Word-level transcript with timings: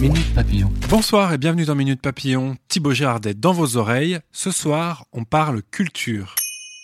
Minute 0.00 0.34
Papillon. 0.34 0.70
Bonsoir 0.90 1.32
et 1.32 1.38
bienvenue 1.38 1.64
dans 1.64 1.74
Minute 1.74 2.02
Papillon. 2.02 2.58
Thibaut 2.68 2.92
Girardet 2.92 3.32
dans 3.32 3.54
vos 3.54 3.78
oreilles. 3.78 4.18
Ce 4.30 4.50
soir, 4.50 5.06
on 5.12 5.24
parle 5.24 5.62
culture. 5.70 6.34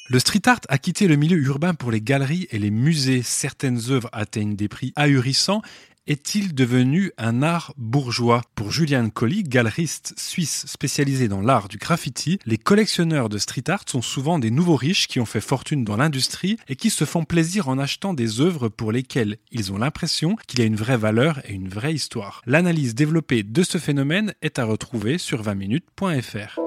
Le 0.09 0.19
street 0.19 0.41
art 0.47 0.61
a 0.71 0.79
quitté 0.79 1.07
le 1.09 1.17
milieu 1.17 1.37
urbain 1.37 1.75
pour 1.75 1.91
les 1.91 2.01
galeries 2.01 2.49
et 2.51 2.59
les 2.59 2.71
musées. 2.71 3.23
Certaines 3.23 3.91
œuvres 3.91 4.09
atteignent 4.13 4.57
des 4.57 4.69
prix 4.69 4.95
ahurissants 4.97 5.61
est-il 6.07 6.55
devenu 6.55 7.13
un 7.19 7.43
art 7.43 7.75
bourgeois? 7.77 8.43
Pour 8.55 8.73
Julian 8.73 9.09
Colli, 9.11 9.43
galeriste 9.43 10.15
suisse 10.17 10.65
spécialisé 10.67 11.29
dans 11.29 11.41
l'art 11.41 11.69
du 11.69 11.79
graffiti, 11.79 12.39
les 12.47 12.59
collectionneurs 12.59 13.29
de 13.29 13.39
street 13.39 13.69
art 13.69 13.85
sont 13.87 14.03
souvent 14.03 14.39
des 14.39 14.51
nouveaux 14.51 14.77
riches 14.77 15.07
qui 15.07 15.21
ont 15.21 15.27
fait 15.27 15.41
fortune 15.41 15.85
dans 15.85 15.97
l'industrie 15.97 16.57
et 16.69 16.77
qui 16.77 16.91
se 16.91 17.05
font 17.05 17.25
plaisir 17.25 17.69
en 17.69 17.79
achetant 17.79 18.15
des 18.15 18.41
œuvres 18.41 18.69
pour 18.69 18.93
lesquelles 18.93 19.37
ils 19.51 19.73
ont 19.73 19.79
l'impression 19.79 20.37
qu'il 20.47 20.61
y 20.61 20.63
a 20.63 20.67
une 20.67 20.77
vraie 20.77 20.97
valeur 20.97 21.41
et 21.49 21.53
une 21.53 21.69
vraie 21.69 21.95
histoire. 21.95 22.43
L'analyse 22.47 22.95
développée 22.95 23.43
de 23.43 23.63
ce 23.63 23.79
phénomène 23.79 24.35
est 24.43 24.59
à 24.59 24.65
retrouver 24.65 25.19
sur 25.19 25.43
20minutes.fr. 25.43 26.62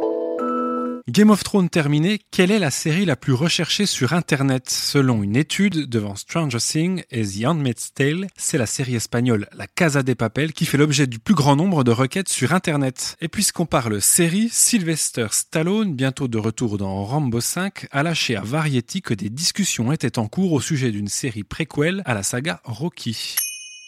Game 1.15 1.29
of 1.29 1.45
Thrones 1.45 1.69
terminé, 1.69 2.19
quelle 2.29 2.51
est 2.51 2.59
la 2.59 2.71
série 2.71 3.05
la 3.05 3.15
plus 3.15 3.31
recherchée 3.31 3.85
sur 3.85 4.11
Internet? 4.11 4.69
Selon 4.69 5.23
une 5.23 5.37
étude 5.37 5.87
devant 5.87 6.17
Stranger 6.17 6.57
Things 6.57 7.03
et 7.09 7.25
The 7.25 7.45
Handmaid's 7.45 7.93
Tale, 7.93 8.27
c'est 8.35 8.57
la 8.57 8.65
série 8.65 8.95
espagnole 8.95 9.47
La 9.53 9.65
Casa 9.65 10.03
de 10.03 10.13
Papel 10.13 10.51
qui 10.51 10.65
fait 10.65 10.77
l'objet 10.77 11.07
du 11.07 11.19
plus 11.19 11.33
grand 11.33 11.55
nombre 11.55 11.85
de 11.85 11.91
requêtes 11.91 12.27
sur 12.27 12.51
Internet. 12.51 13.15
Et 13.21 13.29
puisqu'on 13.29 13.65
parle 13.65 14.01
série, 14.01 14.49
Sylvester 14.51 15.27
Stallone, 15.31 15.95
bientôt 15.95 16.27
de 16.27 16.37
retour 16.37 16.77
dans 16.77 17.05
Rambo 17.05 17.39
5, 17.39 17.87
a 17.91 18.03
lâché 18.03 18.35
à 18.35 18.41
Variety 18.41 19.01
que 19.01 19.13
des 19.13 19.29
discussions 19.29 19.93
étaient 19.93 20.19
en 20.19 20.27
cours 20.27 20.51
au 20.51 20.59
sujet 20.59 20.91
d'une 20.91 21.07
série 21.07 21.45
préquelle 21.45 22.01
à 22.03 22.13
la 22.13 22.23
saga 22.23 22.59
Rocky. 22.65 23.37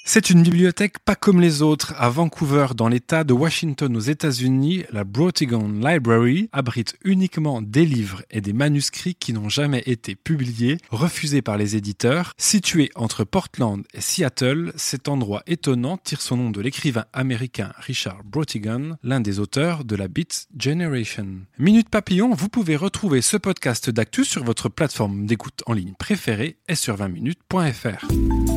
C'est 0.09 0.29
une 0.29 0.41
bibliothèque 0.41 0.99
pas 0.99 1.17
comme 1.17 1.41
les 1.41 1.61
autres. 1.61 1.93
À 1.97 2.09
Vancouver, 2.09 2.67
dans 2.77 2.87
l'État 2.87 3.25
de 3.25 3.33
Washington 3.33 3.93
aux 3.93 3.99
États-Unis, 3.99 4.85
la 4.93 5.03
Brotigan 5.03 5.67
Library 5.67 6.47
abrite 6.53 6.95
uniquement 7.03 7.61
des 7.61 7.85
livres 7.85 8.23
et 8.31 8.39
des 8.39 8.53
manuscrits 8.53 9.15
qui 9.15 9.33
n'ont 9.33 9.49
jamais 9.49 9.83
été 9.85 10.15
publiés, 10.15 10.77
refusés 10.91 11.41
par 11.41 11.57
les 11.57 11.75
éditeurs. 11.75 12.31
Situé 12.37 12.89
entre 12.95 13.25
Portland 13.25 13.83
et 13.93 13.99
Seattle, 13.99 14.71
cet 14.77 15.09
endroit 15.09 15.43
étonnant 15.45 15.97
tire 15.97 16.21
son 16.21 16.37
nom 16.37 16.51
de 16.51 16.61
l'écrivain 16.61 17.03
américain 17.11 17.73
Richard 17.75 18.23
Brotigan, 18.23 18.95
l'un 19.03 19.19
des 19.19 19.39
auteurs 19.39 19.83
de 19.83 19.97
la 19.97 20.07
Beat 20.07 20.47
Generation. 20.57 21.27
Minute 21.59 21.89
Papillon, 21.89 22.33
vous 22.33 22.47
pouvez 22.47 22.77
retrouver 22.77 23.21
ce 23.21 23.35
podcast 23.35 23.89
d'actu 23.89 24.23
sur 24.23 24.45
votre 24.45 24.69
plateforme 24.69 25.25
d'écoute 25.25 25.63
en 25.65 25.73
ligne 25.73 25.95
préférée 25.99 26.59
et 26.69 26.75
sur 26.75 26.95
20minutes.fr. 26.95 28.56